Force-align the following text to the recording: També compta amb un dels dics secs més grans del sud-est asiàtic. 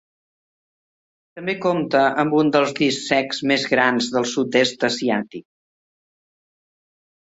També 1.39 1.55
compta 1.65 2.01
amb 2.25 2.35
un 2.41 2.51
dels 2.57 2.75
dics 2.81 2.99
secs 3.13 3.45
més 3.55 3.69
grans 3.77 4.11
del 4.19 4.29
sud-est 4.35 4.91
asiàtic. 4.93 5.51